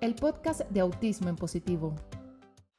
[0.00, 1.92] el podcast de Autismo en Positivo.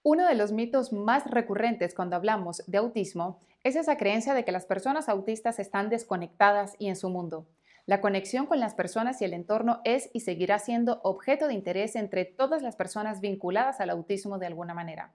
[0.04, 4.54] Uno de los mitos más recurrentes cuando hablamos de autismo es esa creencia de que
[4.54, 7.46] las personas autistas están desconectadas y en su mundo.
[7.86, 11.98] La conexión con las personas y el entorno es y seguirá siendo objeto de interés
[11.98, 15.14] entre todas las personas vinculadas al autismo de alguna manera.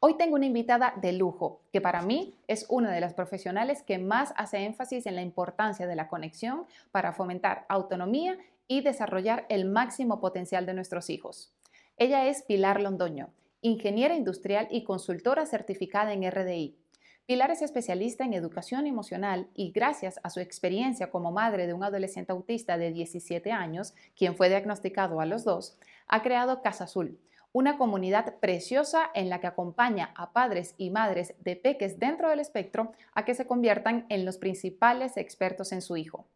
[0.00, 3.98] Hoy tengo una invitada de lujo, que para mí es una de las profesionales que
[3.98, 8.38] más hace énfasis en la importancia de la conexión para fomentar autonomía
[8.72, 11.52] y desarrollar el máximo potencial de nuestros hijos.
[11.98, 13.28] Ella es Pilar Londoño,
[13.60, 16.78] ingeniera industrial y consultora certificada en RDI.
[17.26, 21.84] Pilar es especialista en educación emocional y gracias a su experiencia como madre de un
[21.84, 25.76] adolescente autista de 17 años, quien fue diagnosticado a los dos,
[26.08, 27.18] ha creado Casa Azul,
[27.52, 32.40] una comunidad preciosa en la que acompaña a padres y madres de peques dentro del
[32.40, 36.26] espectro a que se conviertan en los principales expertos en su hijo.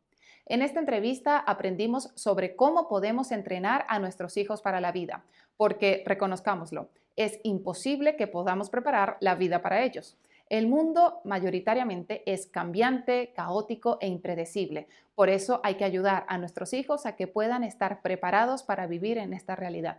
[0.48, 5.24] En esta entrevista aprendimos sobre cómo podemos entrenar a nuestros hijos para la vida,
[5.56, 10.16] porque reconozcámoslo, es imposible que podamos preparar la vida para ellos.
[10.48, 14.86] El mundo mayoritariamente es cambiante, caótico e impredecible.
[15.16, 19.18] Por eso hay que ayudar a nuestros hijos a que puedan estar preparados para vivir
[19.18, 19.98] en esta realidad.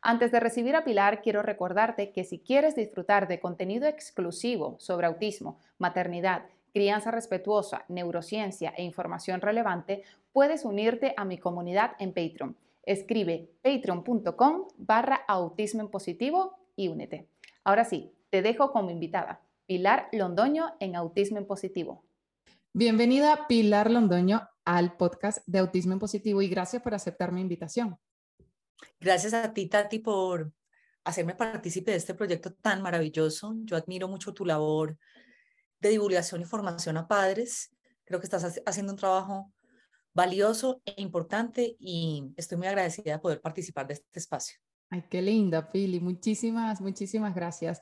[0.00, 5.06] Antes de recibir a Pilar, quiero recordarte que si quieres disfrutar de contenido exclusivo sobre
[5.06, 12.56] autismo, maternidad, crianza respetuosa, neurociencia e información relevante, puedes unirte a mi comunidad en Patreon.
[12.82, 17.28] Escribe patreon.com barra autismo en positivo y únete.
[17.62, 22.04] Ahora sí, te dejo como invitada, Pilar Londoño en Autismo en Positivo.
[22.72, 27.96] Bienvenida, Pilar Londoño, al podcast de Autismo en Positivo y gracias por aceptar mi invitación.
[28.98, 30.52] Gracias a ti, Tati, por
[31.04, 33.54] hacerme partícipe de este proyecto tan maravilloso.
[33.62, 34.98] Yo admiro mucho tu labor
[35.88, 37.70] de divulgación y formación a padres.
[38.04, 39.52] Creo que estás haciendo un trabajo
[40.14, 44.56] valioso e importante y estoy muy agradecida de poder participar de este espacio.
[44.90, 46.00] Ay, qué linda, Pili.
[46.00, 47.80] Muchísimas, muchísimas gracias.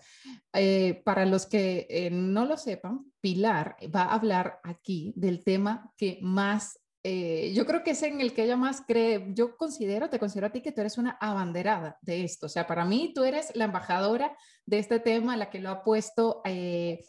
[0.53, 5.93] Eh, para los que eh, no lo sepan, Pilar va a hablar aquí del tema
[5.97, 10.09] que más eh, yo creo que es en el que ella más cree, yo considero,
[10.09, 13.13] te considero a ti que tú eres una abanderada de esto, o sea, para mí
[13.13, 14.37] tú eres la embajadora
[14.67, 17.05] de este tema, la que lo ha puesto eh,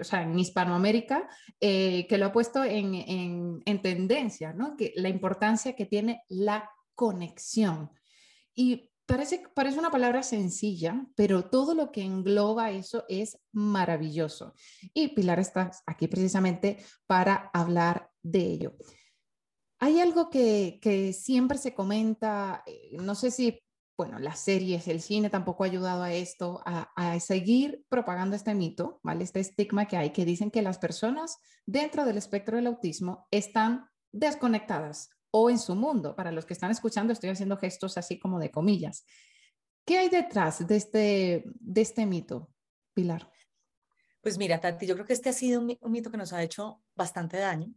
[0.00, 1.28] o sea, en Hispanoamérica,
[1.60, 4.76] eh, que lo ha puesto en, en, en, tendencia, ¿no?
[4.78, 7.90] Que la importancia que tiene la conexión.
[8.54, 14.54] Y parece, parece una palabra sencilla, pero todo lo que engloba eso es maravilloso.
[14.94, 18.76] Y Pilar está aquí precisamente para hablar de ello.
[19.84, 23.60] Hay algo que, siempre se comenta, eh, no sé si,
[23.98, 28.98] bueno, las series, el cine tampoco ha ayudado a esto, a, seguir propagando este mito,
[29.02, 29.24] ¿vale?
[29.24, 31.36] Este estigma que hay, que dicen que las personas
[31.66, 36.16] dentro del espectro del autismo están desconectadas o en su mundo.
[36.16, 39.04] Para los que están escuchando, estoy haciendo gestos así como de comillas.
[39.84, 42.48] ¿Qué hay detrás de este, de este mito,
[42.94, 43.30] Pilar?
[44.22, 46.82] Pues mira, Tati, yo creo que este ha sido un mito que nos ha hecho
[46.96, 47.74] bastante daño,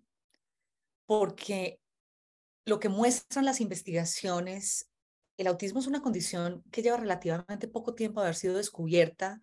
[1.06, 1.82] porque
[2.68, 4.92] lo que muestran las investigaciones,
[5.38, 9.40] el autismo es una condición que lleva relativamente poco tiempo a haber sido descubierta,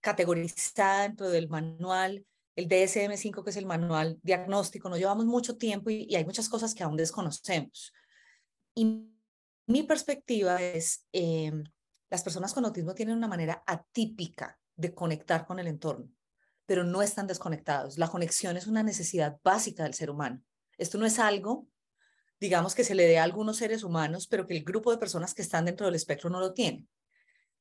[0.00, 2.24] categorizada dentro del manual,
[2.54, 6.72] el DSM-5, que es el manual diagnóstico, no llevamos mucho tiempo y, hay muchas cosas
[6.72, 7.92] que aún desconocemos.
[8.76, 9.10] Y
[9.66, 11.50] mi perspectiva es, eh,
[12.10, 16.08] las personas con autismo tienen una manera atípica de conectar con el entorno,
[16.64, 17.98] pero no están desconectados.
[17.98, 20.44] La conexión es una necesidad básica del ser humano.
[20.76, 21.66] Esto no es algo
[22.40, 25.34] digamos, que se le dé a algunos seres humanos, pero que el grupo de personas
[25.34, 26.86] que están dentro del espectro no lo tiene.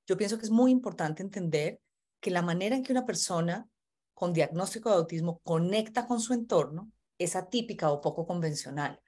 [0.05, 1.79] Yo pienso que es muy importante entender
[2.19, 3.67] que la manera en que una persona
[4.13, 8.99] con diagnóstico de autismo conecta con su entorno es atípica o poco convencional.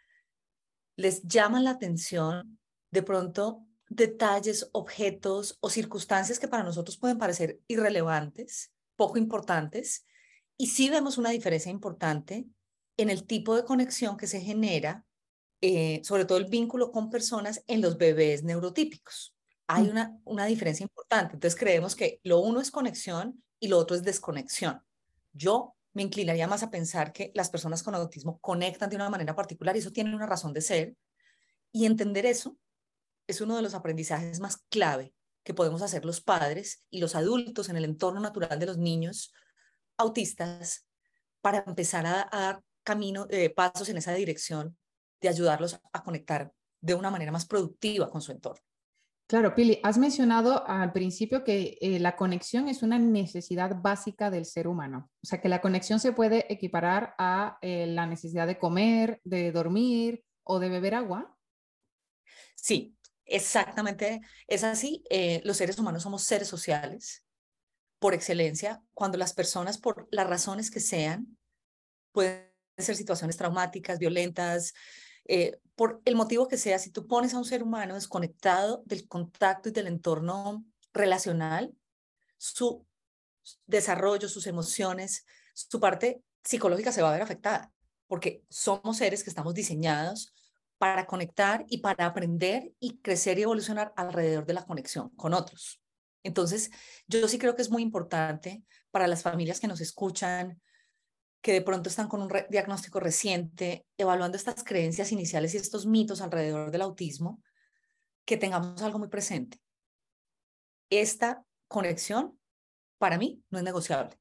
[0.96, 2.59] Les llama la atención
[2.91, 10.06] de pronto detalles, objetos o circunstancias que para nosotros pueden parecer irrelevantes, poco importantes,
[10.57, 12.46] y sí vemos una diferencia importante
[12.97, 15.06] en el tipo de conexión que se genera
[15.61, 19.35] eh, sobre todo el vínculo con personas en los bebés neurotípicos.
[19.67, 19.89] Hay mm.
[19.89, 21.33] una, una diferencia importante.
[21.33, 24.81] Entonces creemos que lo uno es conexión y lo otro es desconexión.
[25.33, 29.35] Yo me inclinaría más a pensar que las personas con autismo conectan de una manera
[29.35, 30.95] particular y eso tiene una razón de ser.
[31.71, 32.57] Y entender eso
[33.27, 35.13] es uno de los aprendizajes más clave
[35.44, 39.33] que podemos hacer los padres y los adultos en el entorno natural de los niños
[39.97, 40.88] autistas
[41.41, 44.78] para empezar a, dar camino, eh, pasos en esa dirección
[45.21, 48.62] de ayudarlos a conectar de una manera más productiva con su entorno.
[49.27, 54.45] Claro, Pili, has mencionado al principio que eh, la conexión es una necesidad básica del
[54.45, 55.12] ser humano.
[55.21, 59.51] O sea, que la conexión se puede equiparar a eh, la necesidad de comer, de
[59.51, 61.38] dormir o de beber agua.
[62.56, 62.98] Sí,
[63.30, 65.04] Exactamente, es así.
[65.10, 67.24] Eh, los seres humanos somos seres sociales
[68.00, 68.81] por excelencia.
[68.94, 71.38] Cuando las personas, por las razones que sean,
[72.12, 74.74] pueden ser situaciones traumáticas, violentas,
[75.29, 79.07] eh, por el motivo que sea, si tú pones a un ser humano desconectado del
[79.07, 81.71] contacto y del entorno relacional,
[82.37, 82.83] su
[83.67, 87.71] desarrollo, sus emociones, su parte psicológica se va a ver afectada,
[88.07, 90.33] porque somos seres que estamos diseñados
[90.79, 95.79] para conectar y para aprender y crecer y evolucionar alrededor de la conexión con otros.
[96.23, 96.71] Entonces,
[97.07, 100.59] yo sí creo que es muy importante para las familias que nos escuchan,
[101.41, 106.21] que de pronto están con un diagnóstico reciente, evaluando estas creencias iniciales y estos mitos
[106.21, 107.41] alrededor del autismo,
[108.25, 109.59] que tengamos algo muy presente.
[110.89, 112.39] Esta conexión,
[112.97, 114.19] para mí, no es negociable.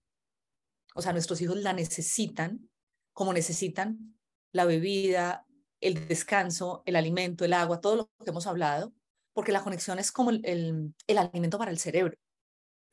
[0.95, 2.69] O sea, nuestros hijos la necesitan
[3.19, 4.17] como necesitan
[4.53, 5.45] la bebida,
[5.81, 8.95] el descanso, el alimento, el agua, todo lo que hemos hablado,
[9.33, 12.17] porque la conexión es como el, el, alimento para el cerebro,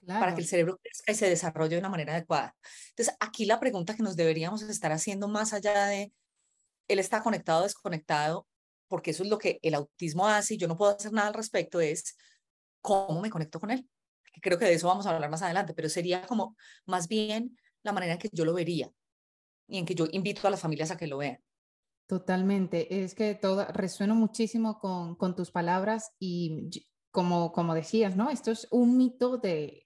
[0.05, 2.55] para que el cerebro crezca y se desarrolle de una manera adecuada.
[2.89, 6.13] Entonces, aquí la pregunta que nos deberíamos estar haciendo más allá de
[6.87, 8.47] él está conectado o desconectado,
[8.87, 11.33] porque eso es lo que el autismo hace y yo no puedo hacer nada al
[11.33, 12.15] respecto, es
[12.81, 13.87] cómo me conecto con él.
[14.41, 16.55] Creo que de eso vamos a hablar más adelante, pero sería como
[16.85, 18.91] más bien la manera en que yo lo vería
[19.67, 21.39] y en que yo invito a las familias a que lo vean.
[22.07, 23.03] Totalmente.
[23.03, 26.69] Es que todo, resueno muchísimo con, con tus palabras y
[27.11, 28.29] como, como decías, ¿no?
[28.29, 29.84] Esto es un mito de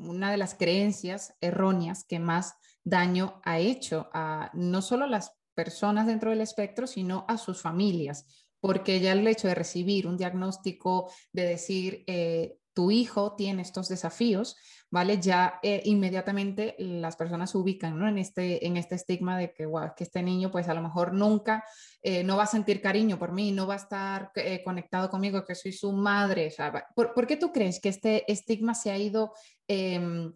[0.00, 2.54] una de las creencias erróneas que más
[2.84, 8.26] daño ha hecho a no solo las personas dentro del espectro, sino a sus familias,
[8.60, 13.88] porque ya el hecho de recibir un diagnóstico, de decir, eh, tu hijo tiene estos
[13.88, 14.56] desafíos,
[14.88, 15.20] ¿vale?
[15.20, 18.06] Ya eh, inmediatamente las personas se ubican ¿no?
[18.06, 21.64] en, este, en este estigma de que, que este niño pues a lo mejor nunca
[22.02, 25.44] eh, no va a sentir cariño por mí, no va a estar eh, conectado conmigo,
[25.44, 26.54] que soy su madre.
[26.94, 29.32] ¿por, qué tú crees que este estigma se ha ido...
[29.66, 30.32] Em,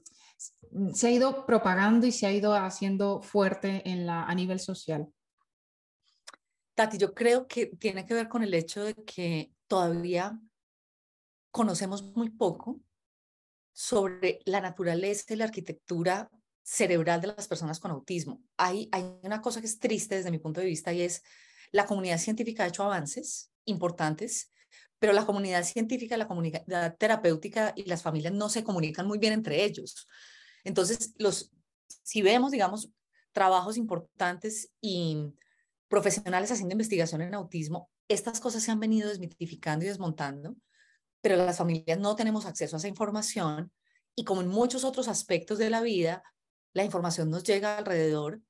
[0.94, 5.06] se ha ido propagando y se ha ido haciendo fuerte en la, a nivel social?
[6.74, 10.40] Tati, yo creo que tiene que ver con el hecho de que todavía
[11.52, 12.80] conocemos muy poco
[13.72, 16.30] sobre la naturaleza y la arquitectura
[16.62, 18.42] cerebral de las personas con autismo.
[18.56, 21.22] Hay, hay una cosa que es triste desde mi punto de vista y es
[21.70, 24.50] la comunidad científica ha hecho avances importantes,
[24.98, 29.32] pero la comunidad científica, la comunidad terapéutica y las familias no se comunican muy bien
[29.32, 30.08] entre ellos.
[30.64, 31.50] Entonces, los,
[32.02, 32.90] si vemos, digamos,
[33.32, 35.34] trabajos importantes y
[35.88, 40.56] profesionales haciendo investigación en autismo, estas cosas se han venido desmitificando y desmontando
[41.22, 43.72] pero las familias no tenemos acceso a esa información
[44.14, 46.22] y como en muchos otros aspectos de la vida,
[46.74, 48.42] la información nos llega alrededor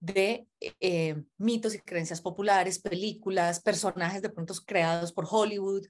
[0.00, 5.86] de eh, mitos y creencias populares, películas, personajes de pronto creados por Hollywood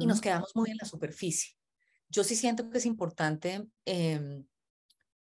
[0.00, 1.56] y nos quedamos muy en la superficie.
[2.08, 4.44] Yo sí siento que es importante em,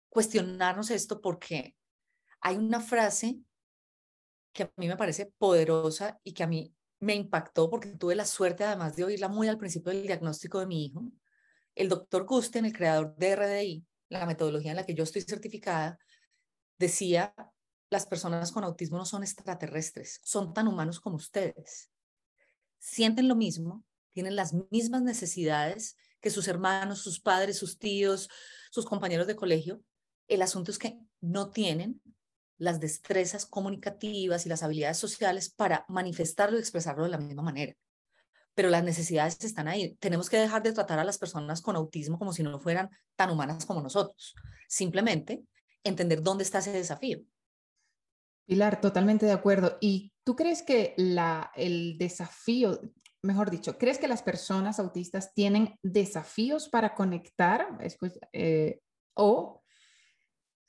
[0.08, 1.76] cuestionarnos esto porque
[2.40, 3.38] hay una frase
[4.52, 8.26] que a mí me parece poderosa y que a mí me impactó porque tuve la
[8.26, 11.02] suerte además de oírla muy al principio del diagnóstico de mi hijo.
[11.74, 15.98] El doctor Gusten, el creador de RDI, la metodología en la que yo estoy certificada,
[16.78, 17.34] decía,
[17.90, 21.90] las personas con autismo no son extraterrestres, son tan humanos como ustedes.
[22.78, 28.28] Sienten lo mismo, tienen las mismas necesidades que sus hermanos, sus padres, sus tíos,
[28.70, 29.82] sus compañeros de colegio.
[30.28, 32.00] El asunto es que no tienen
[32.60, 37.74] las destrezas comunicativas y las habilidades sociales para manifestarlo y expresarlo de la misma manera.
[38.54, 39.96] Pero las necesidades están ahí.
[39.98, 43.30] Tenemos que dejar de tratar a las personas con autismo como si no fueran tan
[43.30, 44.34] humanas como nosotros.
[44.68, 45.42] Simplemente
[45.84, 47.20] entender dónde está ese desafío.
[48.44, 49.78] Pilar, totalmente de acuerdo.
[49.80, 52.78] ¿Y tú crees que la, el desafío,
[53.22, 57.78] mejor dicho, crees que las personas autistas tienen desafíos para conectar
[58.34, 58.80] eh,
[59.14, 59.59] o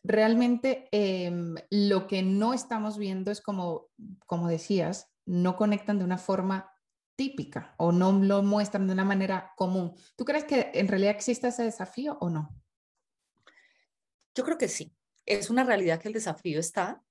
[0.04, 3.90] realmente em, lo que no estamos viendo es como,
[4.26, 6.72] como decías, no conectan de una forma
[7.16, 9.94] típica o no lo muestran de una manera común.
[10.16, 12.56] ¿Tú crees que en realidad existe ese desafío o no?
[14.34, 14.96] Yo creo que sí.
[15.26, 17.04] Es una realidad que el desafío está.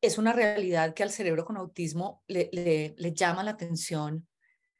[0.00, 4.26] Es una realidad que al cerebro con autismo le, le, llama la atención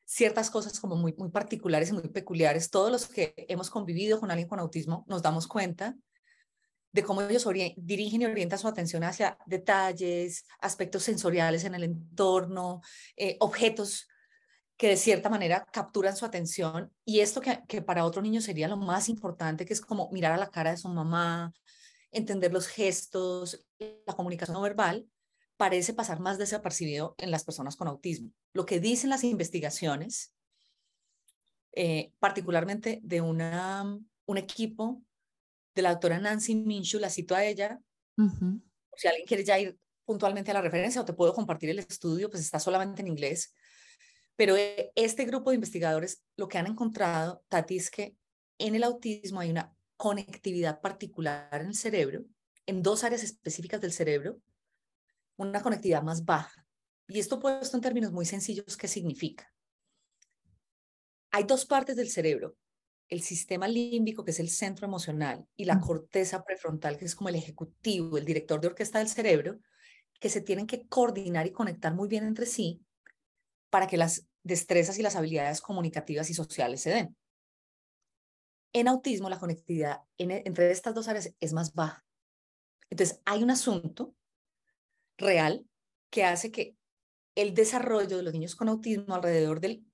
[0.05, 2.71] ciertas cosas como muy, muy particulares y muy peculiares.
[2.71, 5.97] Todos los que hemos convivido con alguien con autismo nos damos cuenta
[6.93, 7.47] de cómo ellos
[7.77, 12.83] dirigen y orientan su atención hacia detalles, aspectos sensoriales en el entorno,
[13.17, 14.09] eh, objetos
[14.77, 16.93] que de cierta manera capturan su atención.
[17.05, 20.37] Y esto que, para otro niño sería lo más importante, que es como mirar a
[20.37, 21.53] la cara de su mamá,
[22.11, 25.07] entender los gestos, la comunicación verbal,
[25.57, 28.31] parece pasar más desapercibido en las personas con autismo.
[28.53, 30.35] Lo que dicen las investigaciones
[31.75, 35.01] eh, particularmente de una, un equipo
[35.75, 37.81] de la doctora Nancy Minshew, la cito a ella,
[38.97, 42.31] si alguien quiere ya ir puntualmente a la referencia o te puedo compartir el estudio,
[42.31, 43.55] pues está solamente en inglés.
[44.37, 48.17] Pero eh, este grupo de investigadores lo que han encontrado, Tati, es que
[48.59, 52.25] en el autismo hay una conectividad particular en el cerebro,
[52.67, 54.41] en dos áreas específicas del cerebro,
[55.37, 56.67] una conectividad más baja.
[57.09, 59.53] Y esto puesto en términos muy sencillos, ¿qué significa?
[61.31, 62.57] Hay dos partes del cerebro,
[63.13, 67.29] el sistema límbico, que es el centro emocional, y la corteza prefrontal, que es como
[67.29, 69.61] el ejecutivo, el director de orquesta del cerebro,
[70.19, 72.81] que se tienen que coordinar y conectar muy bien entre sí
[73.69, 77.17] para que las destrezas y las habilidades comunicativas y sociales se den.
[78.73, 82.07] En autismo, la conectividad entre estas dos áreas es más baja.
[82.89, 84.15] Entonces, hay un asunto
[85.19, 85.67] real
[86.09, 86.79] que hace que
[87.35, 89.85] el desarrollo de los niños con autismo alrededor del,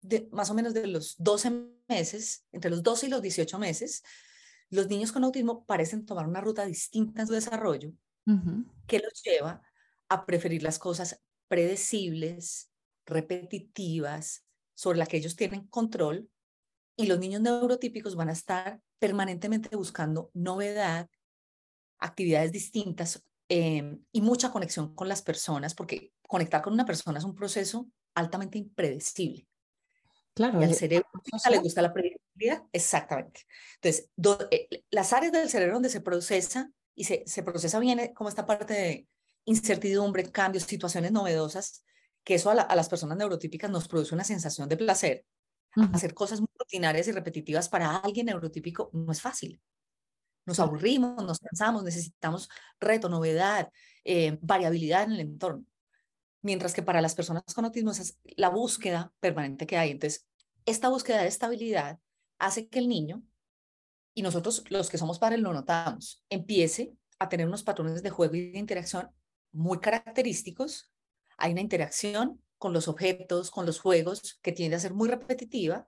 [0.00, 4.02] de, más o menos de los 12 meses, entre los 12 y los 18 meses,
[4.70, 7.92] los niños con autismo parecen tomar una ruta distinta en su desarrollo
[8.86, 9.62] que los lleva
[10.10, 12.70] a preferir las cosas predecibles,
[13.06, 16.30] repetitivas, sobre las que ellos tienen control,
[16.94, 21.08] y los niños neurotípicos van a estar permanentemente buscando novedad,
[21.98, 27.24] actividades distintas em, y mucha conexión con las personas, porque conectar con una persona es
[27.24, 29.47] un proceso altamente impredecible.
[30.38, 30.60] Claro.
[30.60, 31.08] Y al cerebro
[31.50, 32.62] le gusta la predictibilidad.
[32.72, 33.40] Exactamente.
[33.82, 34.08] Entonces,
[34.52, 38.28] eh, las áreas del cerebro donde se procesa y se, se procesa bien eh, como
[38.28, 39.08] esta parte de
[39.46, 41.82] incertidumbre, cambios, situaciones novedosas,
[42.22, 45.24] que eso a, las personas neurotípicas nos produce una sensación de placer.
[45.92, 49.60] Hacer cosas muy rutinarias y repetitivas para alguien neurotípico no es fácil.
[50.46, 53.70] Nos aburrimos, nos cansamos, necesitamos reto, novedad,
[54.04, 55.64] eh, variabilidad en el entorno.
[56.42, 59.90] Mientras que para las personas con autismo es la búsqueda permanente que hay.
[59.90, 60.27] Entonces,
[60.68, 61.98] esta búsqueda de estabilidad
[62.38, 63.22] hace que el niño,
[64.14, 68.34] y nosotros los que somos padres lo notamos, empiece a tener unos patrones de juego
[68.34, 69.10] y de interacción
[69.52, 70.90] muy característicos.
[71.36, 75.86] Hay una interacción con los objetos, con los juegos, que tiende a ser muy repetitiva.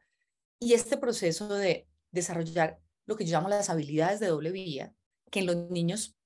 [0.59, 4.95] Y este proceso de desarrollar lo que yo llamo las habilidades de doble vía,
[5.31, 6.17] que en los niños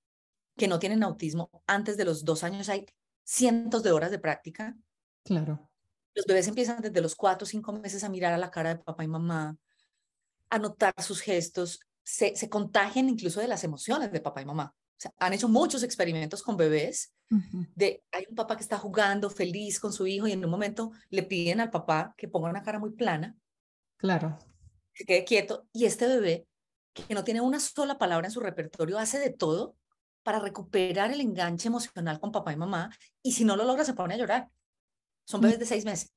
[0.57, 2.87] que no tienen autismo antes de los dos años hay
[3.25, 4.77] cientos de horas de práctica.
[5.25, 5.71] Claro.
[6.15, 8.83] Los bebés empiezan desde los cuatro o cinco meses a mirar a la cara de
[8.83, 9.57] papá y mamá,
[10.51, 14.75] a notar sus gestos, se, se contagian incluso de las emociones de papá y mamá
[15.19, 17.13] han hecho muchos experimentos con bebés
[17.75, 20.93] de hay un papá que está jugando feliz con su hijo y en un momento
[21.11, 23.35] le piden al papá que ponga una cara muy plana.
[23.97, 24.39] Claro.
[24.93, 26.47] Que quede quieto y este bebé
[26.93, 29.75] que no tiene una sola palabra en su repertorio hace de todo
[30.23, 32.91] para recuperar el enganche emocional con papá y mamá
[33.21, 34.49] y si no lo logra se pone a llorar.
[35.25, 36.13] Son bebés de seis meses.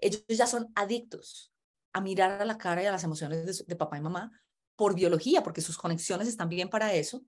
[0.00, 1.52] Ellos ya son adictos
[1.92, 4.30] a mirar a la cara y a las emociones de, de papá y mamá
[4.76, 7.24] por biología, porque sus conexiones están bien para eso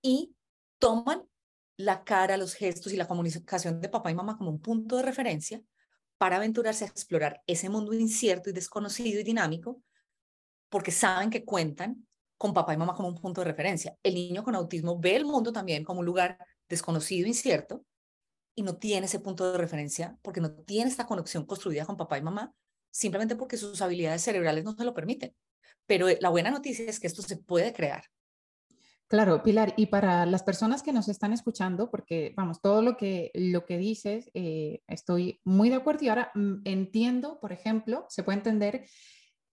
[0.00, 0.34] y
[0.78, 1.22] toman
[1.76, 5.02] la cara, los gestos y la comunicación de papá y mamá como un punto de
[5.02, 5.62] referencia
[6.18, 9.82] para aventurarse a explorar ese mundo incierto y desconocido y dinámico,
[10.68, 12.06] porque saben que cuentan
[12.38, 13.96] con papá y mamá como un punto de referencia.
[14.02, 17.84] El niño con autismo ve el mundo también como un lugar desconocido, incierto,
[18.54, 22.18] y no tiene ese punto de referencia porque no tiene esta conexión construida con papá
[22.18, 22.54] y mamá,
[22.90, 25.34] simplemente porque sus habilidades cerebrales no se lo permiten.
[25.86, 28.04] Pero la buena noticia es que esto se puede crear.
[29.12, 33.30] Claro, Pilar, y para las personas que nos están escuchando, porque vamos, todo lo que,
[33.34, 38.22] lo que dices, eh, estoy muy de acuerdo y ahora mm, entiendo, por ejemplo, se
[38.22, 38.86] puede entender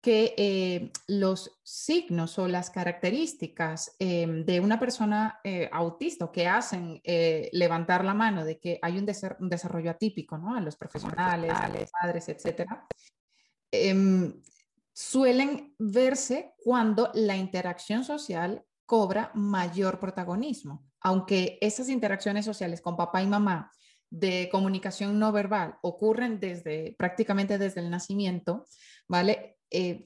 [0.02, 7.00] que eh, los signos o las características em, de una persona eh, autista que hacen
[7.52, 10.56] levantar la mano de que hay un, desarrollo atípico ¿no?
[10.56, 12.86] a los profesionales, a los padres, etcétera,
[13.70, 14.42] em,
[14.92, 23.22] suelen verse cuando la interacción social cobra mayor protagonismo, aunque esas interacciones sociales con papá
[23.22, 23.70] y mamá
[24.10, 28.66] de comunicación no verbal ocurren desde prácticamente desde el nacimiento,
[29.08, 29.56] ¿vale?
[29.72, 30.04] Eh,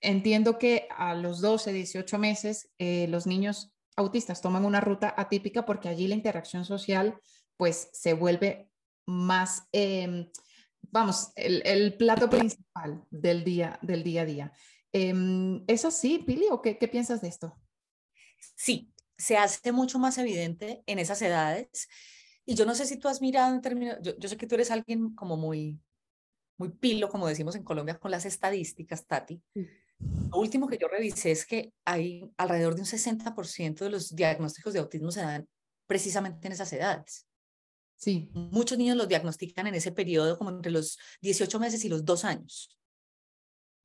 [0.00, 5.64] entiendo que a los 12, 18 meses eh, los niños autistas toman una ruta atípica
[5.64, 7.18] porque allí la interacción social
[7.56, 8.70] pues se vuelve
[9.06, 10.30] más, em,
[10.82, 14.52] vamos, el, plato principal del día, del día a día.
[14.92, 17.58] Em, ¿Es así, Pili, o qué, qué piensas de esto?
[18.54, 21.88] Sí, se hace mucho más evidente en esas edades.
[22.44, 24.70] Y yo no sé si tú has mirado en términos, yo, sé que tú eres
[24.70, 25.80] alguien como muy,
[26.58, 29.42] muy pilo, como decimos en Colombia, con las estadísticas, Tati.
[30.30, 34.72] Lo último que yo revisé es que hay alrededor de un 60% de los diagnósticos
[34.72, 35.48] de autismo se dan
[35.86, 37.26] precisamente en esas edades.
[37.96, 38.30] Sí.
[38.34, 42.24] Muchos niños los diagnostican en ese periodo como entre los 18 meses y los 2
[42.24, 42.76] años.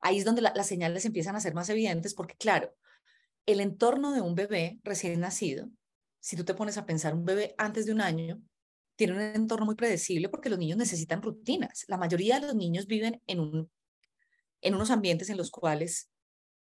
[0.01, 2.75] ahí es donde las señales empiezan a ser más evidentes porque, claro,
[3.45, 5.69] el entorno de un bebé recién nacido,
[6.19, 8.41] si tú te pones a pensar un bebé antes de un año,
[9.01, 11.86] tiene un entorno muy predecible porque los niños necesitan rutinas.
[11.88, 13.72] La mayoría de los niños viven en, un,
[14.62, 16.12] en unos ambientes en los cuales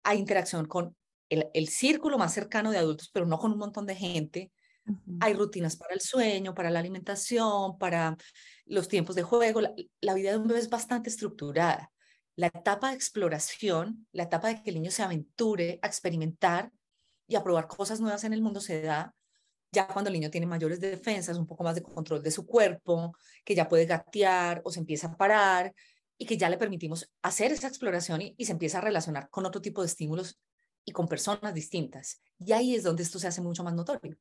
[0.04, 0.96] hay interacción con
[1.30, 4.52] el, el círculo más cercano de adultos, pero no con un montón de gente.
[5.20, 8.16] Hay rutinas para el sueño, para la alimentación, para
[8.68, 9.62] los tiempos de juego.
[9.62, 11.92] La, la, vida de un bebé es bastante estructurada.
[12.36, 16.72] La etapa de exploración, la etapa de que el niño se aventure a experimentar
[17.26, 19.16] y a probar cosas nuevas en el mundo se da
[19.72, 23.14] ya cuando el niño tiene mayores defensas, un poco más de control de su cuerpo,
[23.44, 25.74] que ya puede gatear o se empieza a parar
[26.18, 29.62] y que ya le permitimos hacer esa exploración y, se empieza a relacionar con otro
[29.62, 30.40] tipo de estímulos
[30.86, 32.22] y con personas distintas.
[32.40, 34.18] Y ahí es donde esto se hace mucho más notorio.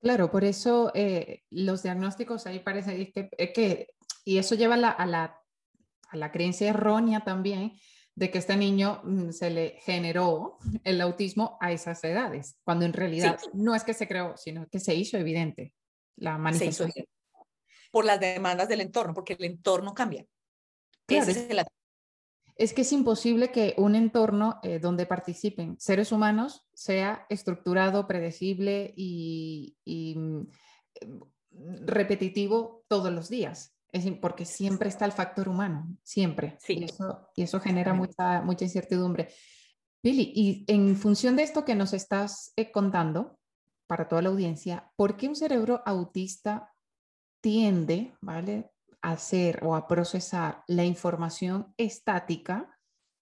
[0.00, 3.88] Claro, por eso eh, los diagnósticos ahí parece que, eh, que
[4.24, 5.38] y eso lleva a, la,
[6.08, 7.72] a la creencia errónea también
[8.14, 12.92] de que este niño mm, se le generó el autismo a esas edades, cuando en
[12.92, 13.48] realidad sí.
[13.54, 15.74] no es que se creó, sino que se hizo evidente
[16.16, 17.06] la manifestación.
[17.90, 20.24] Por las demandas del entorno, porque el entorno cambia.
[21.06, 21.64] Claro, es, el...
[22.54, 28.92] es, que es imposible que un entorno eh, donde participen seres humanos sea estructurado, predecible
[28.96, 30.46] y, y mm,
[31.84, 33.74] repetitivo todos los días.
[33.92, 36.56] Es porque siempre está el factor humano, siempre.
[36.60, 36.78] Sí.
[36.78, 39.28] Y, eso, y eso genera mucha, mucha incertidumbre.
[40.02, 43.38] Billy, y en función de esto que nos estás eh, contando,
[43.90, 46.72] para toda la audiencia, ¿por qué un cerebro autista
[47.40, 48.70] tiende, ¿vale?
[49.02, 52.78] a hacer o a procesar la información estática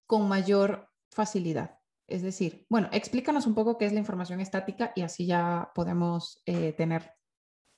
[0.07, 1.79] con mayor facilidad?
[2.07, 6.43] Es decir, bueno, explícanos un poco qué es la información estática y así ya podemos
[6.45, 7.13] eh, tener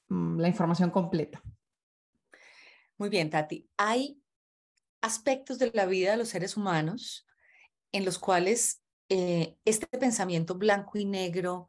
[0.08, 1.40] mm, la información completa.
[3.00, 3.66] Muy bien, Tati.
[3.78, 4.20] Hay
[5.00, 7.26] aspectos de la vida de los seres humanos
[7.92, 11.66] en los cuales eh, este pensamiento blanco y negro,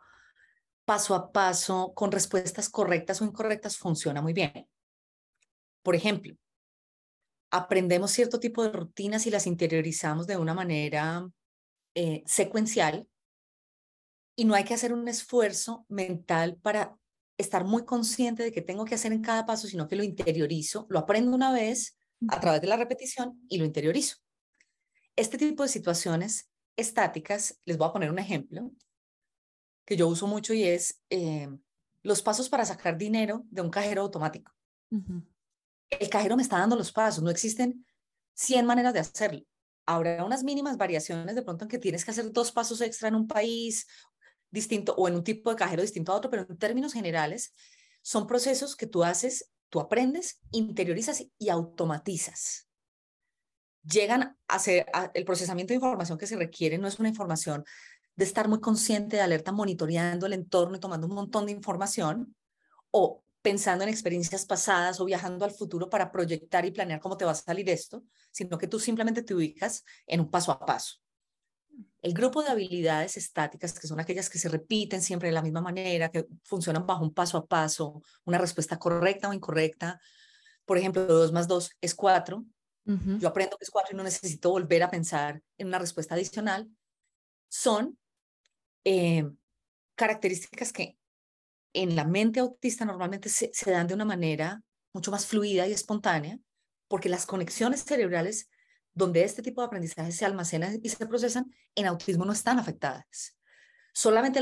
[0.83, 4.67] paso a paso, con respuestas correctas o incorrectas, funciona muy bien.
[5.83, 6.35] Por ejemplo,
[7.49, 11.25] aprendemos cierto tipo de rutinas y las interiorizamos de una manera
[11.95, 13.07] eh, secuencial
[14.35, 16.97] y no hay que hacer un esfuerzo mental para
[17.41, 20.85] estar muy consciente de que tengo que hacer en cada paso, sino que lo interiorizo,
[20.89, 24.17] lo aprendo una vez a través de la repetición y lo interiorizo.
[25.15, 28.71] Este tipo de situaciones estáticas, les voy a poner un ejemplo
[29.85, 31.49] que yo uso mucho y es eh,
[32.03, 34.51] los pasos para sacar dinero de un cajero automático.
[34.91, 35.27] Uh -huh.
[35.89, 37.85] El cajero me está dando los pasos, no existen
[38.35, 39.41] 100 maneras de hacerlo.
[39.85, 43.15] Habrá unas mínimas variaciones de pronto en que tienes que hacer dos pasos extra en
[43.15, 43.87] un país
[44.51, 47.53] distinto o en un tipo de cajero distinto a otro, pero en términos generales
[48.01, 52.67] son procesos que tú haces, tú aprendes, interiorizas y automatizas.
[53.83, 57.63] Llegan a ser, el procesamiento de información que se requiere no es una información
[58.15, 62.35] de estar muy consciente de alerta, monitoreando el entorno y tomando un montón de información,
[62.91, 67.25] o pensando en experiencias pasadas o viajando al futuro para proyectar y planear cómo te
[67.25, 70.97] va a salir esto, sino que tú simplemente te ubicas en un paso a paso.
[72.01, 75.61] El grupo de habilidades estáticas, que son aquellas que se repiten siempre de la misma
[75.61, 79.99] manera, que funcionan bajo un paso a paso, una respuesta correcta o incorrecta.
[80.65, 82.37] Por ejemplo, 2 más 2 es 4.
[82.85, 83.19] Uh -huh.
[83.19, 86.67] Yo aprendo que es 4 y no necesito volver a pensar en una respuesta adicional.
[87.49, 87.97] Son
[88.83, 89.29] eh,
[89.95, 90.97] características que
[91.73, 95.71] en la mente autista normalmente se, se dan de una manera mucho más fluida y
[95.71, 96.39] espontánea,
[96.87, 98.49] porque las conexiones cerebrales
[98.93, 103.37] donde este tipo de aprendizaje se almacenan y se procesan, en autismo no están afectadas.
[103.93, 104.39] Solamente